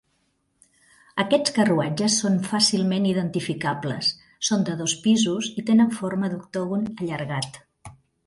Aquests 1.23 1.51
carruatges 1.57 2.15
són 2.21 2.39
fàcilment 2.53 3.05
identificables: 3.11 4.09
són 4.49 4.65
de 4.69 4.79
dos 4.81 4.97
pisos 5.05 5.51
i 5.63 5.67
tenen 5.69 5.93
forma 5.99 6.31
d'octògon 6.35 6.89
allargat. 6.97 7.61